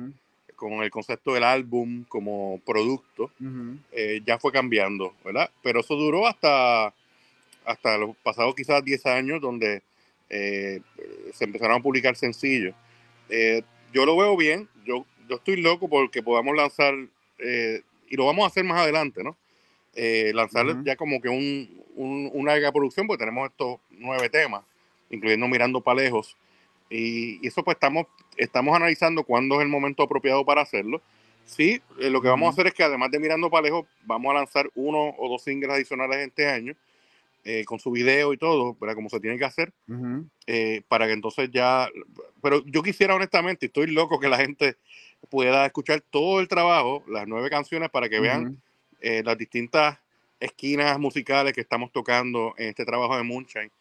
[0.58, 3.32] con el concepto del álbum como producto,
[3.92, 5.50] eh, ya fue cambiando, ¿verdad?
[5.62, 6.94] Pero eso duró hasta,
[7.64, 9.84] hasta los pasados quizás 10 años, donde
[10.30, 10.82] eh,
[11.32, 12.74] se empezaron a publicar sencillos.
[13.30, 13.62] Eh,
[13.94, 16.96] yo lo veo bien, yo, yo estoy loco porque podamos lanzar,
[18.10, 19.38] y lo vamos a hacer más adelante, ¿no?
[20.34, 24.64] lanzar ya como que un, un, una larga producción, porque tenemos estos nueve temas,
[25.12, 26.36] incluyendo Mirando Palejos,
[26.90, 31.02] y, y eso pues estamos estamos analizando cuándo es el momento apropiado para hacerlo.
[31.46, 34.36] Sí, eh, lo que vamos a hacer es que además de Mirando Palejo, vamos a
[34.36, 36.76] lanzar uno o dos singles adicionales este año,
[37.46, 39.72] eh, con su video y todo, para como se tiene que hacer,
[40.46, 41.88] eh, para que entonces ya...
[42.42, 44.76] Pero yo quisiera honestamente, estoy loco que la gente
[45.30, 48.62] pueda escuchar todo el trabajo, las nueve canciones, para que vean
[49.00, 49.98] las distintas
[50.42, 53.72] esquinas musicales que estamos tocando en este trabajo de Moonshine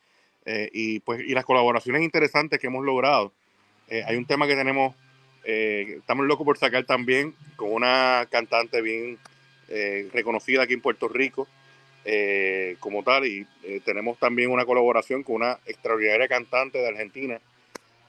[0.73, 3.33] y pues y las colaboraciones interesantes que hemos logrado.
[3.89, 4.95] Eh, hay un tema que tenemos,
[5.45, 9.19] eh, estamos locos por sacar también con una cantante bien
[9.69, 11.49] eh, reconocida aquí en Puerto Rico
[12.79, 13.45] como tal y
[13.85, 17.41] tenemos también una colaboración con una extraordinaria cantante de Argentina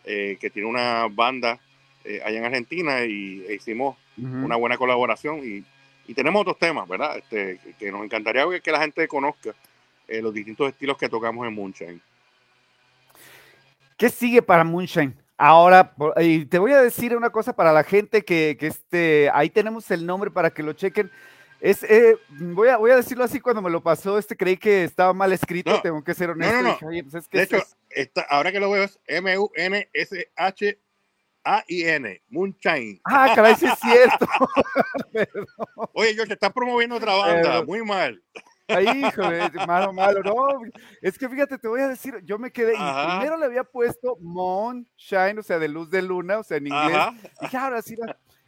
[0.03, 1.59] que tiene una banda
[2.23, 5.63] allá en Argentina y e hicimos una buena colaboración y,
[6.07, 7.17] y, tenemos otros temas, ¿verdad?
[7.17, 9.55] Este, que nos encantaría que la gente conozca
[10.07, 11.99] los distintos estilos que tocamos en Moonshine.
[13.97, 15.17] ¿Qué sigue para Moonshine?
[15.37, 19.49] Ahora, y te voy a decir una cosa para la gente que, que este, ahí
[19.49, 21.11] tenemos el nombre para que lo chequen.
[21.59, 24.83] Es, eh, voy, a, voy a decirlo así, cuando me lo pasó, este creí que
[24.83, 26.61] estaba mal escrito, tengo que ser honesto.
[26.61, 27.57] No, no, pues de hecho,
[28.29, 29.41] ahora que lo veo es M-U-N-S-H-A-I-N,
[32.29, 33.01] Moonshine.
[33.03, 34.27] Ah, caray, sí es cierto.
[35.93, 38.21] Oye, George, estás promoviendo otra banda, muy mal.
[38.67, 40.61] Ay, híjole, malo, malo, no.
[41.01, 44.17] Es que fíjate, te voy a decir, yo me quedé, y primero le había puesto
[44.19, 46.97] Moonshine, o sea, de luz de luna, o sea, en inglés.
[47.41, 47.95] Y dije, ahora sí,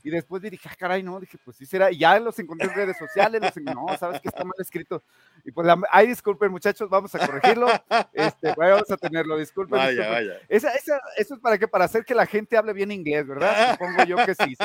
[0.04, 1.92] y después dije, ah, caray, no, dije, pues sí será.
[1.92, 5.04] Y ya los encontré en redes sociales, los no, sabes que está mal escrito.
[5.44, 7.68] Y pues, la, ay, disculpen, muchachos, vamos a corregirlo.
[8.14, 9.78] Este, vamos a tenerlo, disculpen.
[9.78, 10.34] Vaya, vaya.
[10.48, 13.72] Esa, esa, eso es para qué, para hacer que la gente hable bien inglés, ¿verdad?
[13.80, 14.56] Supongo yo que sí.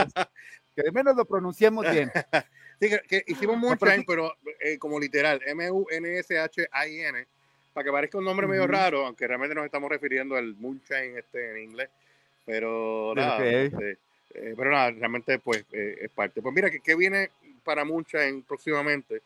[0.75, 2.11] Que de menos lo pronunciemos bien.
[2.81, 7.27] Sí, que, hicimos Moonshine, pero eh, como literal, M-U-N-S-H-I-N,
[7.73, 11.51] para que parezca un nombre medio raro, aunque realmente nos estamos refiriendo al Moonshine este
[11.53, 11.89] en inglés.
[12.45, 13.93] Pero nada, este,
[14.35, 16.43] eh, pero nada, realmente pues eh, es parte.
[16.43, 17.31] Pues mira, ¿qué, viene
[17.65, 19.23] para Moonshine próximamente?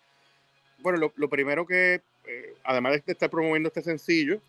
[0.79, 2.01] Bueno, lo, primero que,
[2.63, 4.41] además de estar promoviendo este sencillo,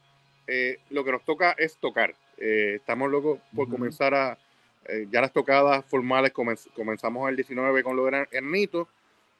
[0.92, 2.14] lo que nos toca es tocar.
[2.38, 4.38] estamos locos por comenzar a
[4.86, 8.88] eh, ya las tocadas formales comenzamos el 19 con lo de Ernito.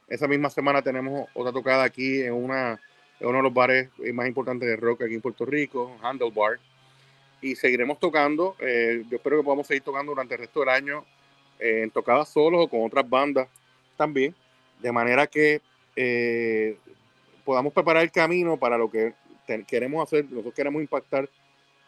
[0.08, 2.80] Esa misma semana tenemos otra tocada aquí en, una,
[3.20, 6.58] uno de los bares más importantes de rock aquí en Puerto Rico, Handlebar.
[7.40, 8.56] Y seguiremos tocando.
[8.58, 11.04] Eh, yo espero que podamos seguir tocando durante el resto del año
[11.58, 13.48] eh, en tocadas solos o con otras bandas
[13.96, 14.34] también.
[14.80, 15.60] De manera que
[17.44, 19.12] podamos preparar el camino para lo que
[19.66, 20.24] queremos hacer.
[20.30, 21.28] Nosotros queremos impactar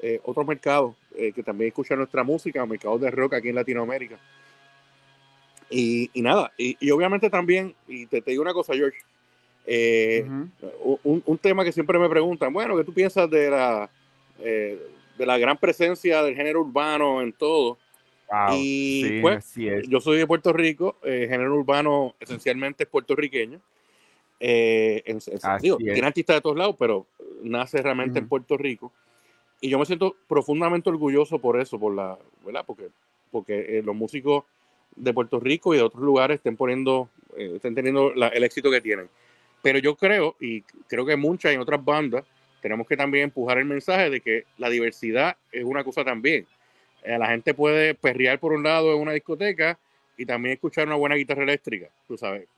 [0.01, 4.19] eh, otros mercados eh, que también escuchan nuestra música, mercados de rock aquí en Latinoamérica.
[5.71, 8.99] Y, nada, y, obviamente también, y te, digo una cosa, George,
[9.67, 10.27] eh,
[11.03, 13.91] un, tema que siempre me preguntan, bueno, ¿qué tú piensas de la,
[14.39, 17.79] de la gran presencia del género urbano en todo?
[18.53, 19.55] y pues,
[19.89, 23.61] yo soy de Puerto Rico, el género urbano esencialmente es puertorriqueño.
[24.41, 25.19] en,
[25.79, 27.07] tiene artistas de todos lados, pero
[27.43, 28.93] nace realmente en Puerto Rico
[29.63, 32.65] y yo me siento profundamente orgulloso por eso, por la, ¿verdad?
[32.67, 32.89] Porque,
[33.31, 34.45] porque eh, los músicos
[34.97, 38.81] de Puerto Rico y de otros lugares estén poniendo, eh, estén teniendo el éxito que
[38.81, 39.09] tienen.
[39.63, 42.25] Pero yo creo, y creo que muchas en otras bandas,
[42.61, 46.45] tenemos que también empujar el mensaje de que la diversidad es una cosa también.
[47.05, 49.79] Eh, la gente puede perrear por un lado en una discoteca
[50.17, 52.49] y también escuchar una buena guitarra eléctrica, tú sabes.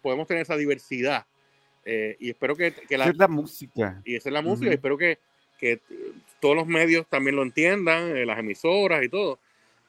[0.00, 1.26] podemos tener esa diversidad.
[1.84, 4.00] y espero que, la, es la música.
[4.04, 4.70] Y esa es la música.
[4.70, 5.18] Y espero que,
[5.62, 5.78] que
[6.40, 9.38] todos los medios también lo entiendan, eh, las emisoras y todo.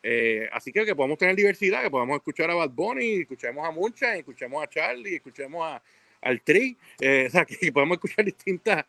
[0.03, 3.71] Eh, así que que podamos tener diversidad, que podamos escuchar a Bad Bunny, escuchemos a
[3.71, 5.81] Mucha, escuchemos a Charlie, escuchemos a,
[6.21, 8.85] al Tri, eh, o sea, que podemos escuchar distintas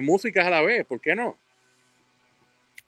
[0.00, 1.36] músicas a la vez, ¿por qué no?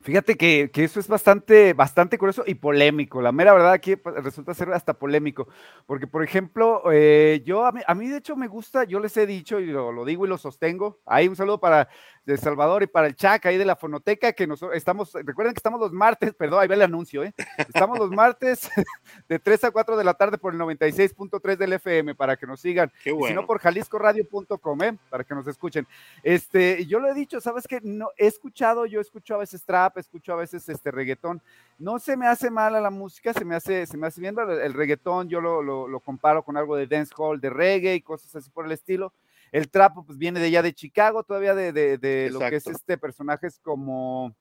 [0.01, 3.21] Fíjate que, eso es bastante, bastante curioso y polémico.
[3.21, 5.47] La mera verdad aquí pues, resulta ser hasta polémico.
[5.85, 9.59] Porque, por ejemplo, eh, yo a mí, de hecho me gusta, yo les he dicho
[9.59, 10.99] y lo, digo y lo sostengo.
[11.05, 11.89] Ahí un saludo para
[12.25, 15.59] El Salvador y para el Chac ahí de la fonoteca, que nosotros estamos, recuerden que
[15.59, 17.33] estamos los martes, perdón, ahí ve el anuncio, ¿eh?
[17.57, 18.69] Estamos los martes
[19.27, 22.61] de 3 a 4 de la tarde por el 96.3 del FM para que nos
[22.61, 22.91] sigan.
[23.03, 23.27] Qué bueno.
[23.27, 24.97] Si no, por jaliscoradio.com, ¿eh?
[25.09, 25.87] Para que nos escuchen.
[26.23, 29.65] Este, yo lo he dicho, ¿sabes que No, he escuchado, yo he escuchado a veces
[29.65, 31.41] trap trap, escucho a veces este reggaetón.
[31.77, 34.73] No se me hace mala la música, se me hace, se me hace bien el,
[34.73, 38.65] reggaetón, yo lo, lo, comparo con algo de dancehall, de reggae y cosas así por
[38.65, 39.13] el estilo.
[39.51, 42.67] El trap pues viene de allá de Chicago, todavía de, de, de lo que es
[42.67, 44.35] este personajes como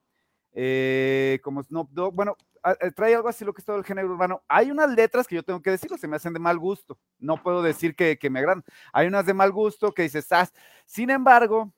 [0.58, 2.34] eh, como Snoop Dogg, bueno,
[2.80, 4.42] eh, trae algo así lo que es todo el género urbano.
[4.48, 7.42] Hay unas letras que yo tengo que decirlo, se me hacen de mal gusto, no
[7.42, 8.64] puedo decir que, me agradan.
[8.92, 10.48] Hay unas de mal gusto que dices, ah,
[10.86, 11.72] sin embargo,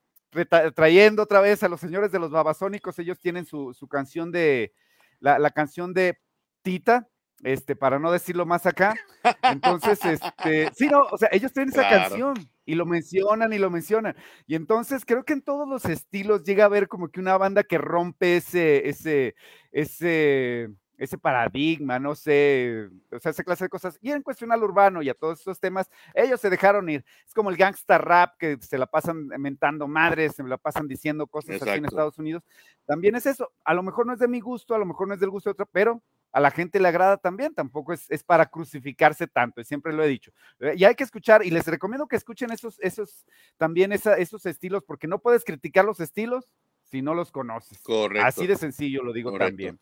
[0.74, 4.72] trayendo otra vez a los señores de los babasónicos, ellos tienen su, canción de,
[5.20, 6.18] la, la canción de
[6.62, 7.08] Tita,
[7.42, 8.96] este, para no decirlo más acá.
[9.42, 13.70] Entonces, este, sí, no, o sea, ellos tienen esa canción y lo mencionan y lo
[13.70, 14.16] mencionan.
[14.46, 17.62] Y entonces creo que en todos los estilos llega a haber como que una banda
[17.62, 19.34] que rompe ese, ese,
[19.72, 23.98] ese, ese paradigma, no sé, o sea, esa clase de cosas.
[24.02, 27.04] Y en cuestión al urbano y a todos esos temas, ellos se dejaron ir.
[27.26, 31.26] Es como el gangsta rap que se la pasan mentando madres, se la pasan diciendo
[31.26, 32.42] cosas así en Estados Unidos.
[32.84, 33.52] También es eso.
[33.64, 35.50] A lo mejor no es de mi gusto, a lo mejor no es del gusto
[35.50, 39.64] de otro, pero a la gente le agrada también, tampoco es, para crucificarse tanto, y
[39.64, 40.30] siempre lo he dicho.
[40.60, 43.24] Eh, y hay que escuchar, y les recomiendo que escuchen esos, esos,
[43.56, 46.48] también esos estilos, porque no puedes criticar los estilos
[46.90, 47.78] si no los conoces.
[47.80, 48.26] Correcto.
[48.26, 49.78] Así de sencillo lo digo también.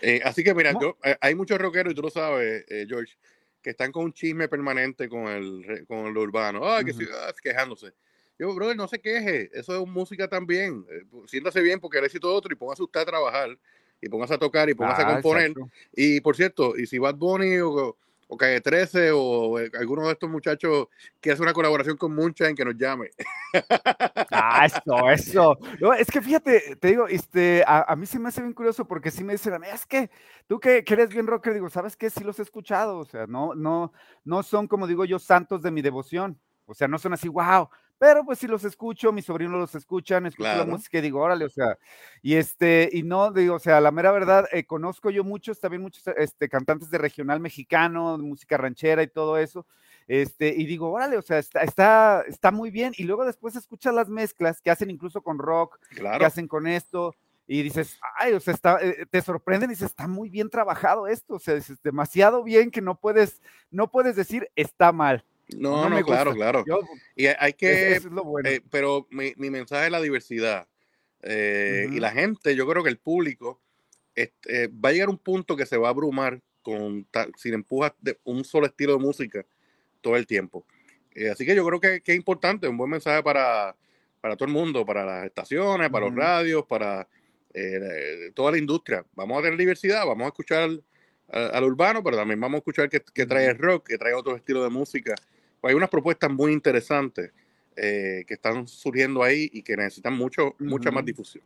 [0.00, 0.72] Eh, así que mira,
[1.04, 3.14] eh, hay muchos rockeros, y tú lo sabes, George,
[3.62, 6.68] que están con un chisme permanente con el, con lo urbano.
[6.68, 7.92] Ay, que ah, quejándose.
[8.38, 10.86] Yo, brother, no se queje, eso es música también.
[11.26, 13.58] siéntase bien porque él éxito otro y póngase usted a trabajar
[14.00, 15.52] y pongas a tocar y pongas a ah, componer.
[15.94, 17.96] Y por cierto, y si Bad Bunny o,
[18.28, 20.86] o Calle 13 o eh, alguno de estos muchachos
[21.20, 23.10] que hace una colaboración con Moonshine, que nos llame.
[24.30, 25.58] Ah, eso, eso.
[25.98, 29.24] es que fíjate, te digo, este, a, mí se me hace bien curioso porque sí
[29.24, 30.10] me dicen, es que
[30.46, 32.10] tú que, que, eres bien rocker, digo, ¿sabes qué?
[32.10, 33.92] Sí los he escuchado, o sea, no, no,
[34.24, 36.38] no son, como digo yo, santos de mi devoción.
[36.66, 40.26] O sea, no son así, wow, pero pues si los escucho, mis sobrinos los escuchan,
[40.26, 41.76] escucho la música y digo, órale, o sea,
[42.22, 45.82] y este, y no, digo, o sea, la mera verdad, eh, conozco yo muchos, también
[45.82, 49.66] muchos este, cantantes de regional mexicano, de música ranchera y todo eso,
[50.06, 53.92] este, y digo, órale, o sea, está, está, está muy bien, y luego después escuchas
[53.92, 57.14] las mezclas que hacen incluso con rock, que hacen con esto,
[57.50, 61.08] y dices, ay, o sea, está, eh, te sorprenden y dices, está muy bien trabajado
[61.08, 65.24] esto, o sea, es demasiado bien que no puedes, no puedes decir está mal.
[65.56, 66.64] No, no, claro, claro.
[67.16, 70.68] y hay que, eh, pero mi, mensaje es la diversidad.
[71.22, 73.60] Eh, y la gente, yo creo que el público
[74.14, 77.06] este, va a llegar a un punto que se va a abrumar con
[77.36, 79.46] si empujas de un solo estilo de música
[80.02, 80.66] todo el tiempo.
[81.14, 83.74] Eh, así que yo creo que, es importante, un buen mensaje para,
[84.20, 87.08] para todo el mundo, para las estaciones, para los radios, para
[88.34, 89.04] toda la industria.
[89.14, 90.70] Vamos a tener diversidad, vamos a escuchar
[91.28, 94.36] al, urbano, pero también vamos a escuchar que, que trae el rock, que trae otro
[94.36, 95.14] estilo de música
[95.62, 97.32] hay unas propuestas muy interesantes
[97.76, 101.44] eh, que están surgiendo ahí y que necesitan mucho, mucha más difusión.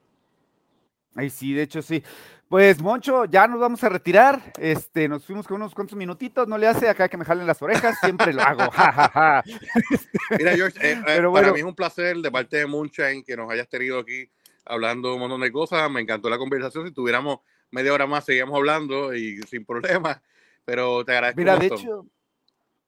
[1.14, 2.02] Ay, sí, de hecho sí.
[2.48, 4.52] Pues, Moncho, ya nos vamos a retirar.
[4.58, 6.46] Este, nos fuimos con unos cuantos minutitos.
[6.48, 8.64] No le hace acá que me jalen las orejas, siempre lo hago.
[10.38, 13.50] Mira, George, eh, eh, para mí es un placer de parte de Moonshine que nos
[13.50, 14.28] hayas tenido aquí
[14.64, 15.90] hablando un montón de cosas.
[15.90, 16.86] Me encantó la conversación.
[16.86, 20.22] Si tuviéramos media hora más, seguíamos hablando y sin problema.
[20.64, 21.40] Pero te agradezco.
[21.40, 22.06] Mira, de hecho,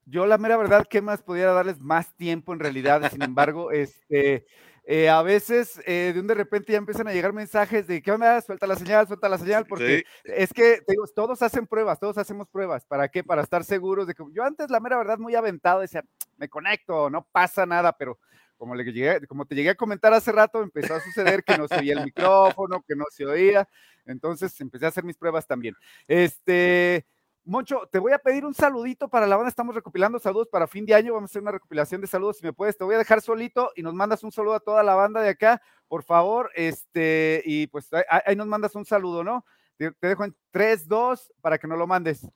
[0.06, 3.10] yo la mera verdad, ¿qué más pudiera darles más tiempo en realidad?
[3.10, 4.46] Sin embargo, este,
[4.86, 8.12] eh, a veces eh, de un de repente ya empiezan a llegar mensajes de, ¿qué
[8.12, 8.40] onda?
[8.42, 12.48] Suelta la señal, suelta la señal, porque es que digo, todos hacen pruebas, todos hacemos
[12.48, 12.84] pruebas.
[12.84, 13.24] ¿Para qué?
[13.24, 16.04] Para estar seguros de que yo antes la mera verdad muy aventado decía,
[16.36, 18.18] me conecto, no pasa nada, pero
[18.58, 21.66] como, le llegué, como te llegué a comentar hace rato, empezó a suceder que no
[21.66, 23.68] se oía el micrófono, que no se oía,
[24.06, 25.74] entonces empecé a hacer mis pruebas también.
[26.06, 27.06] Este,
[27.46, 29.50] Moncho, te voy a pedir un saludito para la banda.
[29.50, 31.12] Estamos recopilando saludos para fin de año.
[31.12, 32.38] Vamos a hacer una recopilación de saludos.
[32.38, 34.82] Si me puedes, te voy a dejar solito y nos mandas un saludo a toda
[34.82, 36.50] la banda de acá, por favor.
[36.54, 39.44] Este, y pues ahí, nos mandas un saludo, ¿no?
[39.76, 42.26] Te, dejo en 3, 2 para que no lo mandes.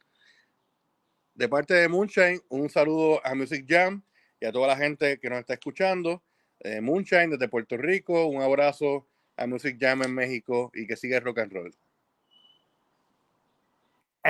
[1.33, 4.03] De parte de Moonshine, un saludo a Music Jam
[4.39, 6.23] y a toda la gente que nos está escuchando.
[6.61, 11.19] Eh, Moonshine desde Puerto Rico, un abrazo a Music Jam en México y que siga
[11.21, 11.75] rock and roll.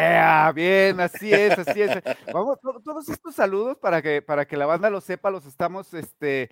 [0.01, 1.91] Eh, bien, así es, así es.
[2.33, 6.51] Vamos, todos estos saludos para que, para que la banda lo sepa, los estamos, este,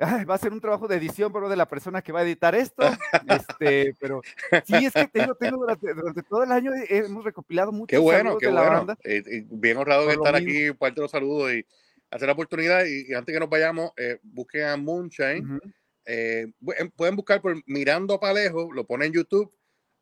[0.00, 2.54] va a ser un trabajo de edición, pero de la persona que va a editar
[2.54, 2.82] esto.
[3.28, 4.20] Este, pero
[4.64, 8.46] sí, es que tengo, tengo durante, todo el año hemos recopilado muchos qué bueno, qué
[8.46, 8.76] de la bueno.
[8.78, 8.98] banda.
[9.04, 11.66] Eh, bien honrado de estar aquí, parte de los saludos y
[12.10, 12.84] hacer la oportunidad.
[12.84, 15.60] Y, antes que nos vayamos, eh, busquen a Moonshine.
[16.04, 16.52] Em,
[16.96, 19.52] pueden buscar por Mirando Palejo, lo ponen en YouTube.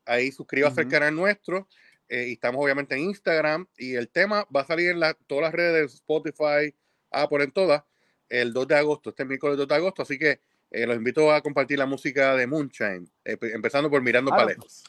[0.05, 1.67] Ahí suscríbase al canal nuestro.
[2.09, 5.53] Eh, y estamos obviamente en Instagram y el tema va a salir en todas las
[5.53, 6.75] redes de Spotify,
[7.11, 7.83] Apple, en todas,
[8.29, 10.41] el 2 de agosto, este miércoles 2 de agosto, así que
[10.71, 14.85] eh, los invito a compartir la música de Moonshine, eh, empezando por Mirando Palejos.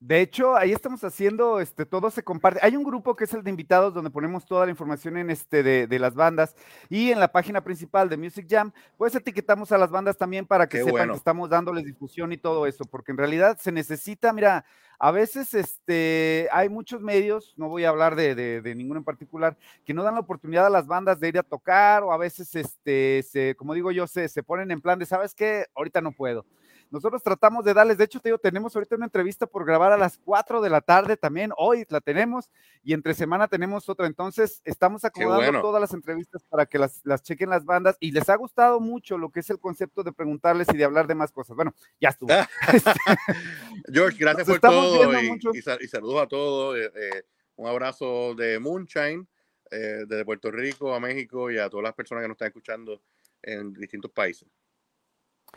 [0.00, 2.60] De hecho, ahí estamos haciendo, este, todo se comparte.
[2.62, 5.64] Hay un grupo que es el de invitados donde ponemos toda la información en este
[5.64, 6.54] de, las bandas
[6.88, 10.68] y en la página principal de Music Jam, pues etiquetamos a las bandas también para
[10.68, 14.64] que sepan que estamos dándoles difusión y todo eso, porque en realidad se necesita, mira,
[15.00, 19.56] a veces este, hay muchos medios, no voy a hablar de, de, ninguno en particular,
[19.84, 22.54] que no dan la oportunidad a las bandas de ir a tocar o a veces,
[22.54, 25.66] este, se, como digo yo, se, se ponen en plan de, ¿sabes qué?
[25.74, 26.44] Ahorita no puedo.
[26.90, 29.96] Nosotros tratamos de darles, de hecho, te digo, tenemos ahorita una entrevista por grabar a
[29.96, 32.50] las 4 de la tarde también, hoy la tenemos,
[32.82, 34.06] y entre semana tenemos otra.
[34.06, 38.36] Entonces, estamos acomodando todas las entrevistas para que las, chequen las bandas y les ha
[38.36, 41.56] gustado mucho lo que es el concepto de preguntarles y de hablar de más cosas.
[41.56, 42.28] Bueno, ya estuvo.
[43.92, 45.12] George, gracias por todo
[45.52, 46.78] y, saludos a todos.
[46.78, 47.22] Eh, eh,
[47.56, 49.26] un abrazo de Moonshine,
[49.70, 53.02] eh, desde Puerto Rico a México y a todas las personas que nos están escuchando
[53.42, 54.48] en distintos países.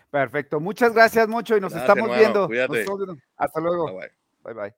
[0.10, 0.60] Perfecto.
[0.60, 2.50] Muchas gracias, mucho, y nos estamos viendo.
[3.38, 4.00] Hasta luego.
[4.44, 4.76] Bye bye.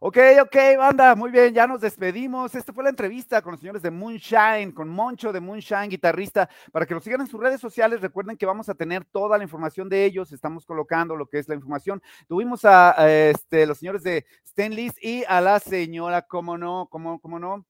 [0.00, 2.54] Ok, ok, banda, muy bien, ya nos despedimos.
[2.54, 6.86] Esta fue la entrevista con los señores de Moonshine, con Moncho de Moonshine, guitarrista, para
[6.86, 8.00] que lo sigan en sus redes sociales.
[8.00, 11.48] Recuerden que vamos a tener toda la información de ellos, estamos colocando lo que es
[11.48, 12.00] la información.
[12.28, 17.40] Tuvimos a, este, los señores de Stenlis y a la señora, cómo no, cómo, cómo
[17.40, 17.66] no,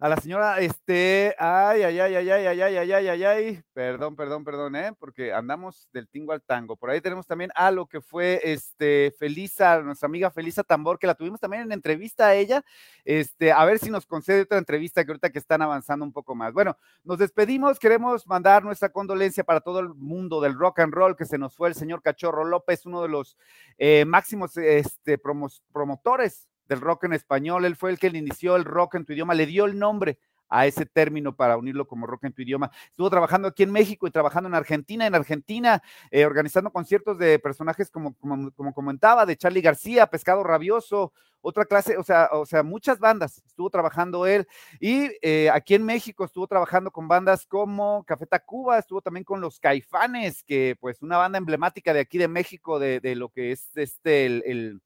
[0.00, 3.62] a la señora, este, ay, ay, ay, ay, ay, ay, ay, ay, ay, ay, ay,
[3.74, 4.94] perdón, perdón, perdón, ¿eh?
[4.98, 6.74] porque andamos del tingo al tango.
[6.74, 11.06] Por ahí tenemos también a lo que fue, este, Felisa, nuestra amiga Felisa Tambor, que
[11.06, 12.64] la tuvimos también en entrevista a ella,
[13.04, 16.34] este, a ver si nos concede otra entrevista que ahorita que están avanzando un poco
[16.34, 16.54] más.
[16.54, 21.14] Bueno, nos despedimos, queremos mandar nuestra condolencia para todo el mundo del rock and roll,
[21.14, 23.36] que se nos fue el señor Cachorro López, uno de los
[23.76, 27.64] eh, máximos, este, promotores del rock en español.
[27.64, 30.18] Él fue el que inició el rock en tu idioma, le dio el nombre
[30.48, 32.70] a ese término para unirlo como rock en tu idioma.
[32.88, 37.38] Estuvo trabajando aquí en México y trabajando en Argentina, en Argentina, eh, organizando conciertos de
[37.38, 42.62] personajes como, como, comentaba, de Charlie García, Pescado Rabioso, otra clase, o sea, o sea,
[42.62, 44.46] muchas bandas estuvo trabajando él.
[44.80, 49.40] Y eh, aquí en México estuvo trabajando con bandas como Café Tacuba, estuvo también con
[49.40, 53.76] los Caifanes, que pues una banda emblemática de aquí de México, de, lo que es
[53.76, 54.80] este, el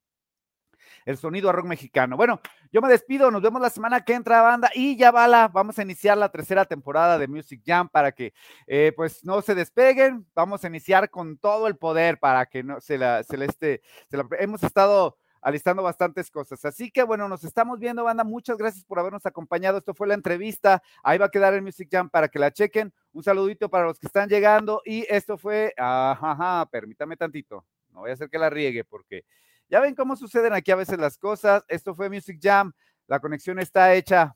[1.17, 2.17] sonido a rock mexicano.
[2.17, 2.41] Bueno,
[2.71, 5.83] yo me despido, nos vemos la semana que entra, banda, y ya bala, vamos a
[5.83, 8.33] iniciar la tercera temporada de Music Jam para que
[8.67, 12.81] eh, pues no se despeguen, vamos a iniciar con todo el poder para que no
[12.81, 16.65] se la, se este, se la, hemos estado alistando bastantes cosas.
[16.65, 18.23] Así que bueno, nos estamos viendo, banda.
[18.23, 19.77] Muchas gracias por habernos acompañado.
[19.77, 20.81] Esto fue la entrevista.
[21.03, 22.91] Ahí va a quedar el Music Jam para que la chequen.
[23.13, 24.81] Un saludito para los que están llegando.
[24.83, 27.63] Y esto fue, ajá, permítame tantito.
[27.91, 29.23] No voy a hacer que la riegue porque
[29.69, 31.63] ya ven cómo suceden aquí a veces las cosas.
[31.67, 32.71] Esto fue Music Jam.
[33.07, 34.35] La conexión está hecha.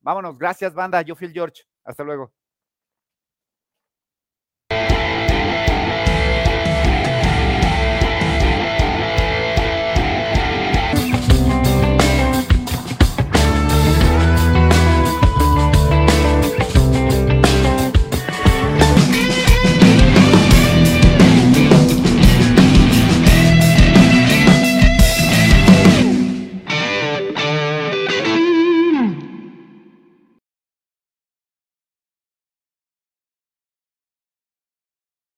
[0.00, 0.38] Vámonos.
[0.38, 1.02] Gracias, banda.
[1.02, 1.62] Yo el George.
[1.84, 2.32] Hasta luego.